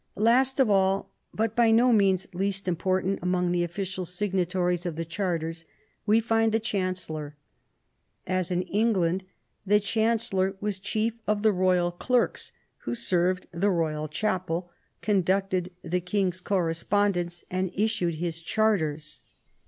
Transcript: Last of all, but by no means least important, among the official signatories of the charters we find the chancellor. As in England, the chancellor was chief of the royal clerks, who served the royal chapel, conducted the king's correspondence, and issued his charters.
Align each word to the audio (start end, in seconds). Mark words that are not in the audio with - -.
Last 0.17 0.59
of 0.59 0.67
all, 0.67 1.11
but 1.31 1.55
by 1.55 1.69
no 1.69 1.93
means 1.93 2.25
least 2.33 2.67
important, 2.67 3.19
among 3.21 3.51
the 3.51 3.63
official 3.63 4.03
signatories 4.03 4.87
of 4.87 4.95
the 4.95 5.05
charters 5.05 5.63
we 6.07 6.19
find 6.19 6.51
the 6.51 6.59
chancellor. 6.59 7.35
As 8.25 8.49
in 8.49 8.63
England, 8.63 9.25
the 9.63 9.79
chancellor 9.79 10.55
was 10.59 10.79
chief 10.79 11.19
of 11.27 11.43
the 11.43 11.51
royal 11.53 11.91
clerks, 11.91 12.51
who 12.77 12.95
served 12.95 13.45
the 13.51 13.69
royal 13.69 14.07
chapel, 14.07 14.71
conducted 15.03 15.71
the 15.83 16.01
king's 16.01 16.41
correspondence, 16.41 17.43
and 17.51 17.69
issued 17.75 18.15
his 18.15 18.39
charters. 18.39 19.21